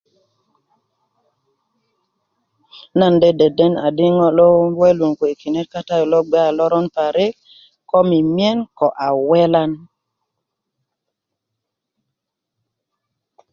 na 2.97 3.07
de 3.21 3.29
deden 3.41 3.73
a 3.85 3.87
di 3.97 4.07
ŋo 4.17 4.27
lo 4.37 4.45
wewelun 4.57 5.13
kuwe 5.17 5.31
kinet 5.41 5.67
katayu 5.73 6.05
lo 6.13 6.19
gbe 6.27 6.39
a 6.49 6.51
loron 6.57 6.87
parik 6.95 7.33
ko 7.89 7.97
mimiyen 8.09 8.59
ko 8.77 8.87
a 9.07 9.09
welań 9.29 9.71